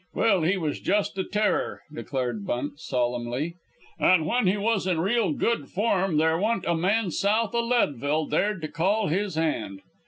Well, 0.15 0.41
he 0.41 0.57
was 0.57 0.79
just 0.79 1.15
a 1.19 1.23
terror," 1.23 1.83
declared 1.93 2.43
Bunt, 2.43 2.79
solemnly, 2.79 3.57
"and 3.99 4.25
when 4.25 4.47
he 4.47 4.57
was 4.57 4.87
in 4.87 4.99
real 4.99 5.31
good 5.31 5.69
form 5.69 6.17
there 6.17 6.39
wa'n't 6.39 6.65
a 6.65 6.73
man 6.73 7.11
south 7.11 7.53
o' 7.53 7.63
Leadville 7.63 8.25
dared 8.25 8.63
to 8.63 8.67
call 8.67 9.09
his 9.09 9.35
hand. 9.35 9.81